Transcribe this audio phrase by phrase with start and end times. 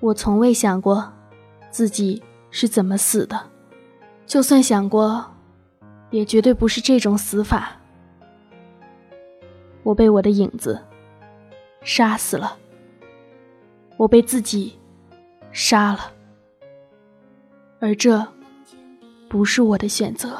[0.00, 1.12] 我从未想过
[1.70, 3.38] 自己是怎么死的，
[4.26, 5.24] 就算想过，
[6.10, 7.76] 也绝对不是这种死法。
[9.82, 10.80] 我被我的影子
[11.82, 12.56] 杀死了，
[13.98, 14.78] 我被自己
[15.52, 16.12] 杀了，
[17.78, 18.26] 而这
[19.28, 20.38] 不是我的选择。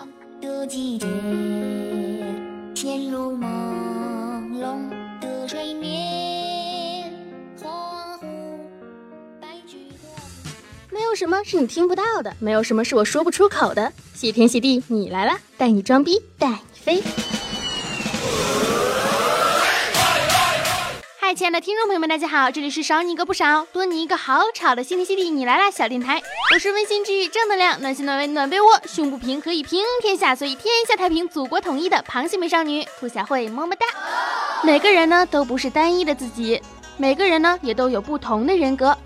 [11.11, 13.93] 有什么是你听不到的，没有什么是我说不出口的。
[14.15, 17.03] 谢天谢地，你来了，带你装逼，带你飞。
[21.19, 26.23] 嗨，亲爱的听众朋友们，大家好，这里是少你一个不少，多你一个好吵的谢天谢地，你来啦小电台，
[26.55, 33.85] 我是温馨治愈、正能量、暖心暖胃暖被窝、胸不平可以平天下，所以天下太平，祖国统一的螃蟹美少女兔小慧，么么哒。
[34.63, 36.63] 每个人呢都不是单一的自己，
[36.97, 38.97] 每个人呢也都有不同的人格。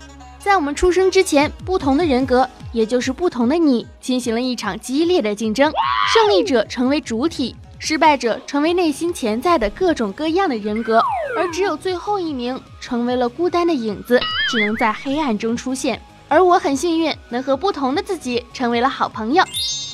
[0.45, 5.73] 在我们出生之前，不同的人格，也就是不同的你，进行了一场激烈的竞争。
[6.13, 11.01] 胜利者成为主体，失败者成为内心潜在的各种各样的人格，
[11.35, 15.99] 而只有最后一名成为了孤单的影子，只能在黑暗中出现。
[16.27, 19.43] 而我很幸运，能和不同的自己成为了好朋友，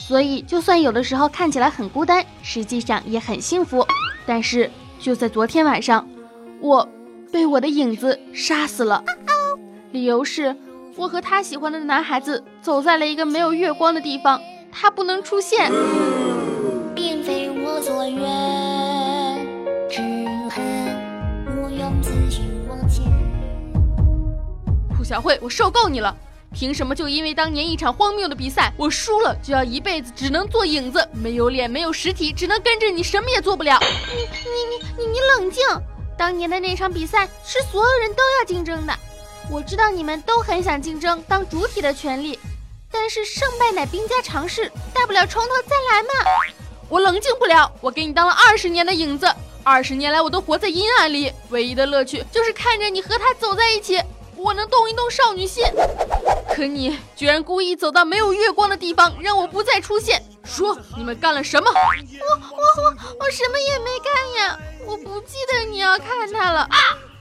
[0.06, 3.88] 所以就算有的时候看起来很孤单，实际上也很幸福。
[4.26, 6.06] 但是就在昨天晚上，
[6.59, 6.86] 我
[7.31, 9.02] 被我的影子杀死了。
[9.92, 10.56] 理由是，
[10.95, 15.70] 我和他喜欢的男孩子走在了一个没有月光的地方，他不能出现。
[16.95, 19.45] 并非我所愿，
[19.89, 20.02] 只
[20.50, 20.64] 恨
[21.61, 23.03] 我用自信往前。
[24.95, 26.16] 蒲小慧，我受够你了！
[26.53, 33.78] 凭什么就因为当年一场荒谬的比赛，我输了就要一辈子只能做影子，没有脸，没有实体，只能跟着你，什么也做不了？
[33.81, 35.61] 你你你你你冷静！
[36.17, 38.94] 当年的那场比赛是所有人都要竞争的。
[39.52, 42.40] 我知道你们都很想竞争当主体的权利，
[42.90, 46.10] 但是胜败乃兵家常事，大不了从头再来嘛。
[46.88, 49.30] 我冷静不了，我给你当了二十年的影子，
[49.61, 54.02] 二十年来我都活在阴暗里，唯一的乐趣就是看着你和他走在一起，
[54.38, 55.66] 我能动一动少女心。
[56.56, 60.23] 可你居然故意走到没有月光的地方，让我不再出现。
[60.45, 61.70] 说你们干了什么？
[61.70, 66.70] 我我我我什么也没干呀，我不记得你要看他了。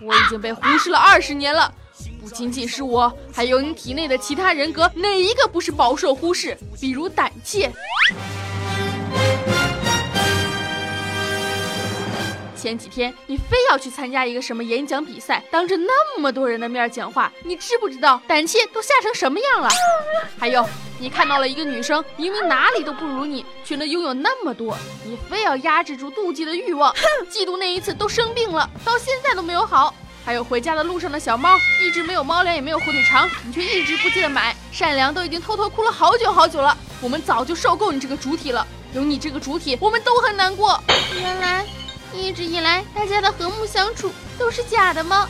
[0.01, 1.75] 我已经被忽视了二十年了。
[2.21, 6.55] 不仅仅是我，还有你体内的其他人格，哪一个不是饱受忽视？
[6.79, 7.73] 比如胆怯。
[12.55, 19.71] 前几天你非要去参加一个什么演讲比赛，当着那么多人的面讲话，你知不知道胆怯都吓成什么样了？
[20.39, 24.77] 还有，你看到了一个女生，明明哪里都不如你，却能拥有那么多，
[25.07, 26.95] 你非要压制住妒忌的欲望，
[27.33, 29.95] 嫉妒那一次都生病了，到现在都没有好。
[30.25, 34.55] 还有回家的路上的小猫，一直没有猫粮，也没有火腿肠，你却一直不记得买。
[34.71, 38.67] 善良都已经偷偷哭了好久好久了，我们早就受够你这个主体了。
[38.93, 40.83] 有你这个主体，我们都很难过。
[41.21, 41.65] 原来
[42.13, 45.29] 一直以来大家的和睦相处都是假的吗？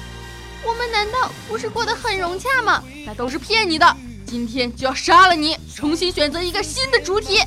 [0.65, 2.83] 我们难道不是过得很融洽吗？
[3.07, 3.97] 那都是骗你的。
[4.27, 7.41] 今天就要杀了你，重新选择一个新的主体。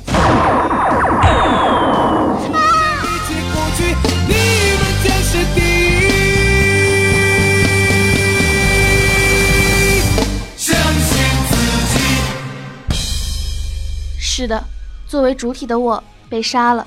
[14.44, 14.62] 是的，
[15.06, 16.86] 作为主体的我被杀了。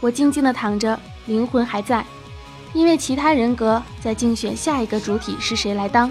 [0.00, 2.04] 我静静的躺着，灵魂还在，
[2.74, 6.10] 因为其他人格在竞选下一个主体是谁来当。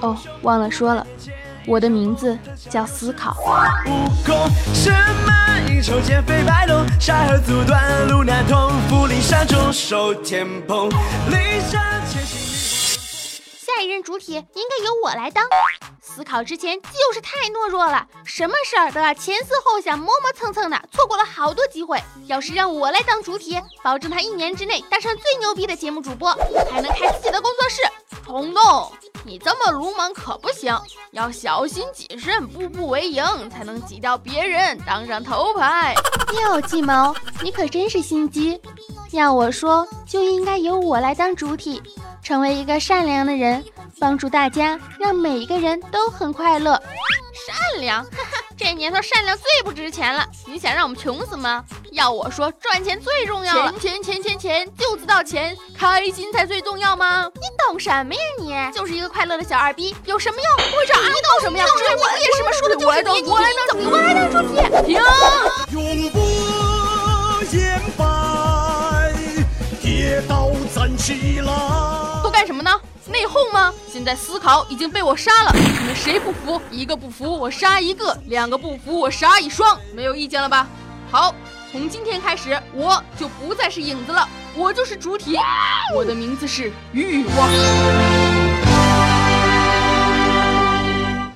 [0.00, 1.06] 哦，忘了说了，
[1.68, 2.36] 我的名字
[2.68, 3.36] 叫思考。
[13.78, 15.44] 下一任主体应该由我来当。
[16.00, 22.02] 思考之前就是太懦弱了，什么事儿都要前思后想，磨磨蹭蹭的，错过了好多机会。
[22.26, 26.36] 要是让我来当主体，保证他一年之内当上最牛逼的节目主播，
[26.68, 27.82] 还能开自己的工作室。
[28.26, 28.92] 冲动，
[29.24, 30.76] 你这么鲁莽可不行，
[31.12, 35.94] 要小心谨慎，步步为营，才能挤掉别人，当上头牌。
[36.42, 38.60] 哟，计谋，你可真是心机。
[39.12, 41.80] 要我说，就应该由我来当主体。
[42.22, 43.64] 成为一个善良的人，
[43.98, 46.80] 帮助大家，让每一个人都很快乐。
[47.46, 50.26] 善良，哈哈，这年头善良最不值钱了。
[50.44, 51.64] 你想让我们穷死吗？
[51.92, 53.72] 要我说，赚钱最重要了。
[53.80, 57.24] 钱钱钱钱钱，就知道钱，开心才最重要吗？
[57.34, 58.68] 你懂什么呀？
[58.68, 60.56] 你就是一个快乐的小二逼，有什么用？
[60.56, 61.64] 会长，你懂什么呀？
[61.64, 64.60] 只有你什么说的就是你，我来当主，我来当主体。
[64.84, 65.00] 停！
[65.72, 66.18] 永不
[67.56, 68.04] 言败，
[69.80, 71.97] 跌倒站起来。
[72.38, 72.70] 干什么呢？
[73.08, 73.74] 内讧吗？
[73.88, 76.62] 现在思考已经被我杀了，你们谁不服？
[76.70, 80.64] 一个不服我杀一个，两个不服我杀一双，没有意见了吧？
[81.10, 81.34] 好，
[81.72, 85.36] 从今天开始我就不再是影子了，我就是主体，
[85.92, 87.50] 我的名字是欲望。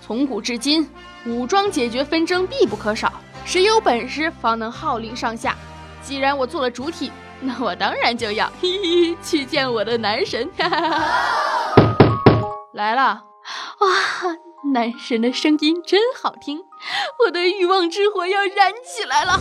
[0.06, 0.88] 从古至今，
[1.26, 3.12] 武装解决纷争必不可少，
[3.44, 5.56] 谁有本事方能号令上下。
[6.00, 7.10] 既然我做了主体。
[7.44, 11.04] 那我当然就要嘿嘿去见我的男神，哈哈哈
[12.72, 13.24] 来了！
[13.80, 13.88] 哇，
[14.72, 16.60] 男神的声音真好听，
[17.24, 19.40] 我的欲望之火要燃起来了。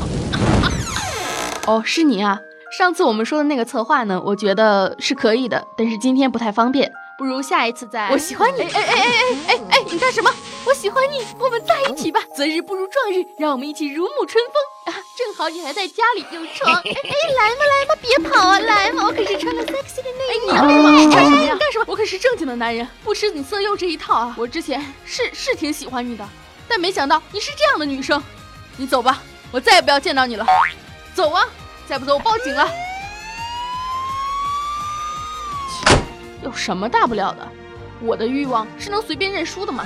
[1.68, 2.40] 哦，是你啊！
[2.76, 4.20] 上次我们说的那个策划呢？
[4.26, 6.92] 我觉得是可以的，但是今天不太方便，
[7.22, 8.10] 不如下一次再。
[8.10, 8.64] 我喜欢你！
[8.64, 9.84] 哎哎哎哎哎哎哎！
[9.86, 10.34] 你干什么？
[10.66, 12.20] 我喜欢你，我们在一起吧！
[12.36, 14.98] 择日不如撞日，让我们一起如沐春风啊！
[15.16, 19.06] 正好你还在家里有床，哎哎，来嘛来嘛，别跑啊，来嘛！
[19.06, 20.50] 我可是穿了 sexy 的内衣。
[20.50, 21.56] 哎，你干什么呀？
[21.60, 21.86] 干什么？
[21.88, 24.36] 我可是正经的男人，不吃你色诱这一套啊！
[24.36, 26.28] 我之前是是挺喜欢你的，
[26.68, 28.20] 但没想到你是这样的女生。
[28.78, 29.22] 你走吧，
[29.52, 30.46] 我再也不要见到你了。
[31.14, 31.48] 走啊！
[31.88, 32.68] 再不走我报警了。
[36.44, 37.48] 有什么大不了的？
[38.02, 39.84] 我的欲望是能随便认输的吗？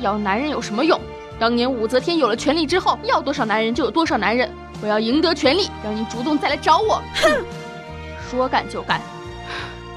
[0.00, 1.00] 要男人有什么用？
[1.38, 4.50] 当年武则天有了权力之后，要多少男人就有多少男人。
[4.80, 7.02] 我要赢得权力，让你主动再来找我。
[7.14, 7.44] 哼，
[8.30, 9.00] 说干就干。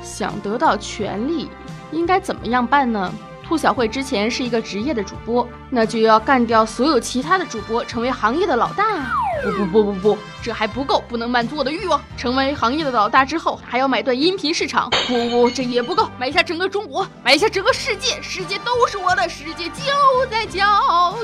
[0.04, 1.50] 想得到权力，
[1.92, 3.14] 应该怎么样办呢？
[3.44, 9.06] 兔小慧之前是一个职业的主播，那就要干掉所有其他的主播，成为行业的老大。
[9.44, 12.02] 不不不不不，这还不够，不能满足我的欲望。
[12.18, 14.90] 成为行业的老大之后，还要买断音频市场。
[15.08, 20.60] 不不，这也不够，买下整个中国，买下整个世界，世界都是我的，世界就在脚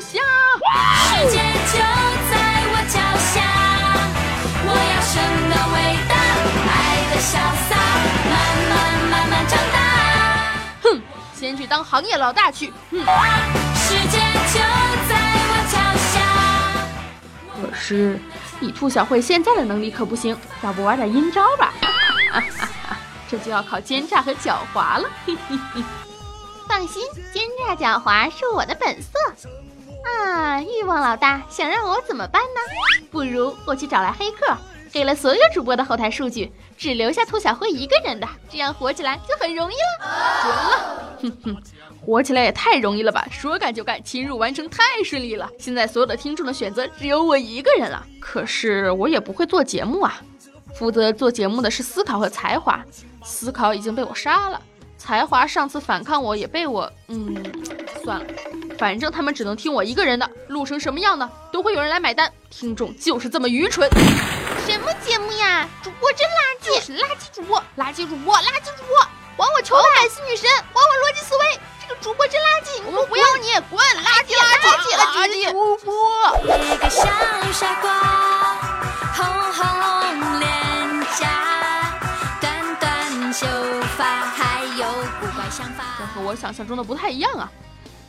[0.01, 0.19] 下。
[1.15, 1.79] 世界就
[2.29, 2.33] 在
[2.69, 2.99] 我脚
[3.31, 3.41] 下，
[4.67, 5.13] 我要生
[5.49, 5.75] 的伟
[6.07, 6.13] 大，
[6.67, 6.75] 爱
[7.09, 7.31] 的潇
[7.69, 7.71] 洒，
[8.29, 8.33] 慢
[8.69, 8.71] 慢
[9.09, 9.77] 慢慢长大。
[10.83, 11.01] 哼，
[11.33, 12.71] 先去当行业老大去。
[12.91, 13.70] 哼。
[17.61, 18.19] 可是，
[18.59, 21.73] 以兔小慧现在的能力可不行，要不玩点阴招吧？
[23.29, 25.09] 这就要靠奸诈和狡猾了。
[26.67, 27.03] 放心，
[27.33, 29.11] 奸诈狡猾是我的本色。
[30.03, 32.59] 啊，欲望老大想让我怎么办呢？
[33.11, 34.57] 不如我去找来黑客，
[34.91, 39.81] 给了所有主播的后台数据，只留下兔小慧一个人的，这样火起来就很容易了。
[40.41, 41.63] 绝了，哼哼，
[42.03, 43.27] 火起来也太容易了吧？
[43.31, 45.49] 说干就干，侵入完成太顺利了。
[45.59, 48.05] 现在所有的听众的选择只有我一个人了。
[48.19, 50.19] 可是我也不会做节目啊，
[50.73, 52.83] 负责做节目的是思考和才华，
[53.23, 54.59] 思考已经被我杀了。
[54.97, 57.35] 才华上次反抗我也被我，嗯，
[58.03, 58.25] 算了，
[58.77, 62.31] 反正他们只能听我一个人的，录成什么样的都会有人来买单。
[62.51, 63.89] 听众就是这么愚蠢。
[64.67, 65.67] 什么节目呀？
[65.81, 68.97] 主播真垃圾，就是垃圾主播，垃圾主播，垃圾主播，
[69.37, 71.59] 还我球百思女神，还我逻辑思维。
[71.91, 74.39] 这个主播真垃圾，我们不要你，滚，垃圾，垃
[74.79, 75.91] 圾，垃圾主播。
[76.47, 77.03] 一个小
[77.51, 78.55] 傻瓜，
[79.13, 80.47] 红红脸
[81.19, 81.99] 颊，
[82.39, 83.45] 短短秀
[83.97, 84.31] 发。
[85.97, 87.51] 这和我想象中的不太一样啊！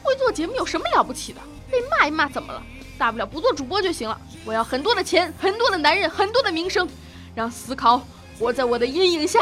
[0.01, 1.41] 会做节目有什么了不起的？
[1.69, 2.63] 被骂一骂怎么了？
[2.97, 4.17] 大不了不做主播就行了。
[4.45, 6.89] 我要很多的钱，很多的男人，很多的名声，
[7.35, 8.01] 让思考
[8.39, 9.41] 活在我的阴影下。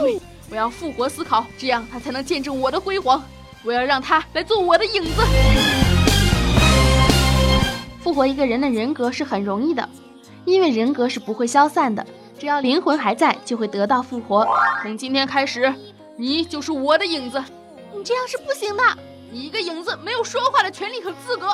[0.00, 3.24] 对，我要复活思考，这样他才能见证我的辉煌。
[3.64, 5.22] 我要让他来做我的影子。
[8.00, 9.88] 复活一个人的人格是很容易的，
[10.44, 12.06] 因为人格是不会消散的，
[12.38, 14.46] 只要灵魂还在，就会得到复活。
[14.82, 15.72] 从今天开始。
[16.18, 17.44] 你就是我的影子，
[17.94, 18.82] 你这样是不行的。
[19.30, 21.48] 你一个影子没有说话的权利和资格。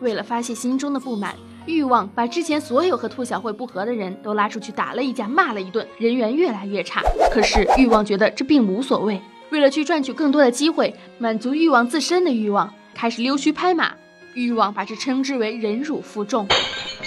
[0.00, 1.34] 为了发泄心中的不满，
[1.66, 7.02] 欲望把之前所有和兔小慧不和的人都拉出去打了一架，骂了一顿，人缘越来越差。
[7.30, 9.20] 可是欲望觉得这并无所谓。
[9.50, 13.92] 为了去赚取更多的机会，满足欲望自身的欲望，开始溜须拍马。
[14.34, 16.46] 欲望把这称之为忍辱负重。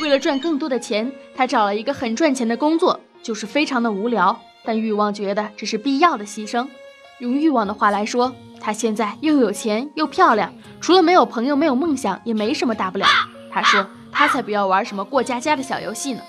[0.02, 4.38] 为了赚更多的钱，他找了一个很赚钱的工作，就是非常的无聊。
[4.66, 6.68] 但欲望觉得这是必要的牺牲。
[7.20, 13.06] 用欲望的话来说，他现在又有钱又漂亮，除了没有朋友、没有梦想，也没什么大不了。
[13.50, 16.22] 他说他才不要玩什么过家家的小游戏呢。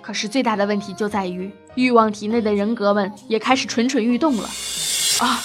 [0.00, 4.48] 可是最大的问题就在于，欲望体内的人格们也开始蠢蠢欲动了。
[5.20, 5.40] 啊，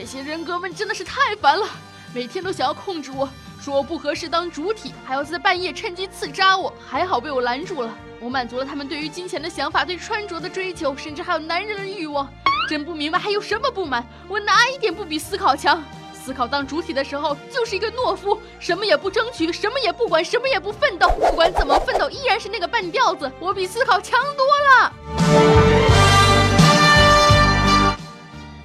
[0.00, 1.66] 这些人格们真的是太烦了，
[2.14, 3.28] 每天都想要控制我，
[3.60, 6.72] 说我不合适当主体，还要在半夜趁机刺扎我。
[6.88, 12.32] 还好被我拦住了，我满足了他们对于金钱的想法、对穿着的追求，甚至还有男人的欲望。
[12.70, 14.06] 真不明白还有什么不满？
[14.28, 15.82] 我哪一点不比思考强？
[16.14, 21.08] 思考当主体的时候就是一个懦夫，什么也不争取，什么也不管，什么也不奋斗。
[21.08, 23.28] 不管怎么奋斗，依然是那个半吊子。
[23.40, 24.92] 我比思考强多了。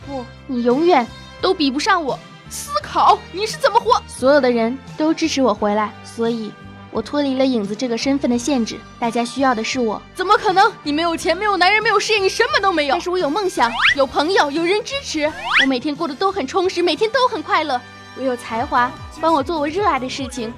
[0.05, 1.07] 不，你永远
[1.43, 2.17] 都比不上我。
[2.49, 4.01] 思考，你是怎么活？
[4.07, 6.51] 所有的人都支持我回来，所以。
[6.89, 9.99] 我脱离了影子这个身份的限制，大家需要的是我。
[10.13, 10.71] 怎么可能？
[10.83, 12.93] 你没有钱，没有男人，没有事业，你什么都没有。
[12.93, 15.25] 但是我有梦想，有朋友，有人支持，
[15.63, 17.81] 我每天过得都很充实，每天都很快乐。
[18.15, 20.51] 我有才华，帮我做我热爱的事情；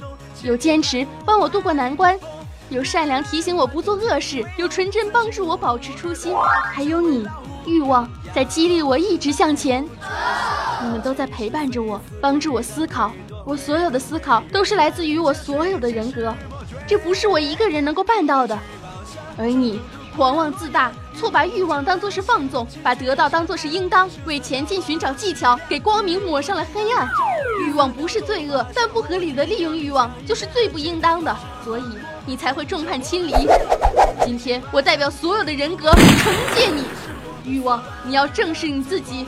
[0.43, 2.17] 有坚持，帮我渡过难关；
[2.67, 6.33] 有善良，提醒我不做恶事；有纯真，帮助我保持初心；
[6.73, 7.25] 还有你，
[7.65, 9.87] 欲望，在激励我一直向前。
[10.83, 13.11] 你们都在陪伴着我，帮助我思考。
[13.45, 16.33] 我所有的思考都是来自于我所有的人格，
[16.87, 18.57] 这不是我一个人能够办到的。
[19.37, 19.79] 而你
[20.15, 27.07] 狂妄自大，错把欲望当作是放纵，把得到当作是应当，为前进寻找技巧，给光明抹上了黑暗。
[27.67, 31.83] 欲望不是罪恶，但不合理的利用欲望就是最不应当的，所以
[32.25, 33.33] 你才会众叛亲离。
[34.25, 36.83] 今天我代表所有的人格惩戒你，
[37.43, 39.27] 欲望，你要正视你自己，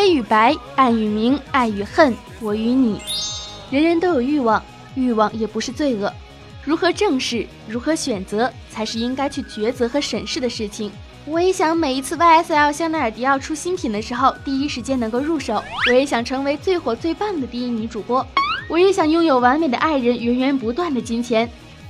[0.00, 2.98] 黑与白，暗与明，爱与恨，我与你，
[3.70, 4.64] 人人都有欲望，
[4.94, 6.10] 欲望也不是罪恶。
[6.64, 10.90] 如何正视，如何选择，才是应该去抉择和审视的事情。
[11.26, 15.62] 我也想每一次 YSL 香奈儿迪奥出新品的时候，第一时间能够入手。
[15.86, 18.26] 我也想成为最火最棒的第一女主播。
[18.70, 21.46] 我也想拥有完美的爱人，源源不断的金钱。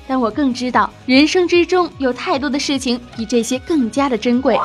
[0.08, 4.58] 但我更知道，人生之中有太多的事情比这些更加的珍贵，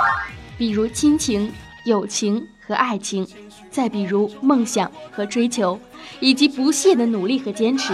[0.57, 1.53] 比如亲情、
[1.85, 3.27] 友情和爱情，
[3.69, 5.79] 再比如梦想和追求，
[6.19, 7.93] 以及不懈的努力和坚持。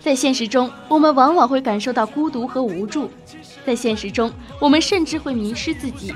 [0.00, 3.08] 在现实中，我们往往会感受到孤独和无助；
[3.64, 6.12] 在现实中，我们甚至会迷失自己。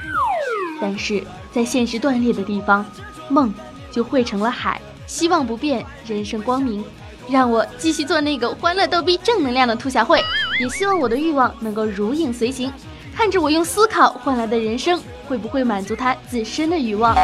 [0.80, 2.84] 但是在现实断裂的地方，
[3.28, 3.52] 梦
[3.90, 6.84] 就汇成了海，希望不变，人生光明。
[7.28, 10.20] 让我继续做那个欢乐逗逼、正能量的兔小慧，
[10.60, 12.72] 也希望我的欲望能够如影随形，
[13.14, 17.14] 看着我用思考换来的人生，会不会满足他自身的欲望？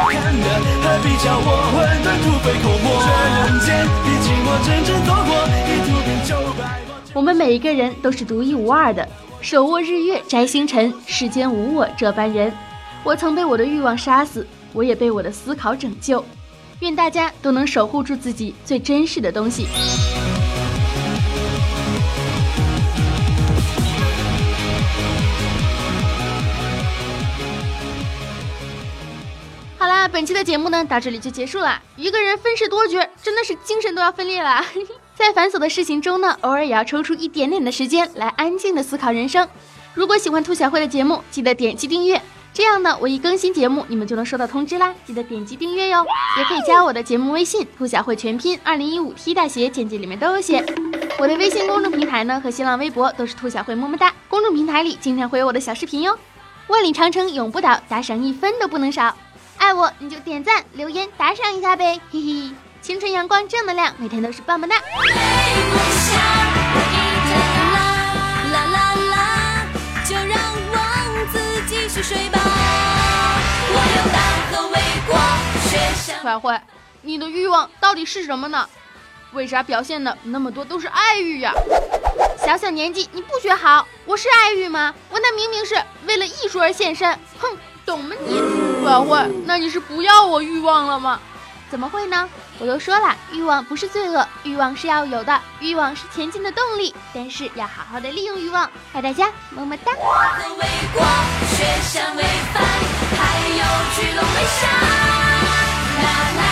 [7.13, 9.05] 我们每一个人都是独一无二的，
[9.41, 12.49] 手握日月摘星辰，世间无我这般人。
[13.03, 16.23] 我曾被我的欲望杀死，我也被我的思考拯救。
[16.79, 19.67] 愿大家都能守护住自己最真实的东西。
[30.07, 31.81] 本期的节目呢，到这里就结束了。
[31.95, 34.63] 一个人分饰多角，真的是精神都要分裂了。
[35.15, 39.47] 在繁琐的事情中呢，偶尔也要抽出一点点的时间来安静的思考人生。
[39.93, 42.21] 如果喜欢兔小慧的节目，记得点击订阅，
[42.53, 44.93] 这样呢，我一更新节目，你们就能收到通知啦。
[45.05, 46.05] 记得点击订阅哟，
[46.37, 50.63] 也可以加我的节目微信“兔小慧全拼二零一五 T 大写”，简介里面都有写。
[51.19, 56.17] 我的微信公众平台呢和新浪微博都是兔小慧么么哒，公众平台里经常会有我的小视频哟。
[56.67, 59.17] 万里长城永不倒，打赏一分都不能少。
[59.67, 62.55] 爱我你就点赞、留言、打赏一下呗，嘿嘿。
[62.81, 64.77] 青春阳光正能量，每天都是棒棒哒。
[76.23, 76.63] 坏坏，
[77.01, 78.65] 你的欲望到底是什么呢？
[79.33, 81.51] 为啥表现的那么多都是爱欲呀？
[82.37, 84.95] 小小年纪你不学好，我是爱欲吗？
[85.09, 87.11] 我那明明是为了艺术而献身。
[87.37, 88.66] 哼，懂吗你？
[88.87, 91.19] 坏坏，那你是不要我欲望了吗？
[91.69, 92.29] 怎么会呢？
[92.59, 96.95] 我都说了，欲望不是罪恶，欲望是要有的，欲望是前进的动力。
[97.13, 98.69] 但是要好好的利用欲望。
[98.93, 99.91] 爱大家，么么哒。
[103.17, 103.63] 还有
[103.95, 104.67] 巨龙微笑，
[106.03, 106.46] 啦啦。